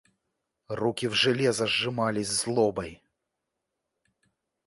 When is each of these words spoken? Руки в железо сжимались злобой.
Руки 0.67 1.05
в 1.07 1.13
железо 1.13 1.67
сжимались 1.67 2.29
злобой. 2.31 3.03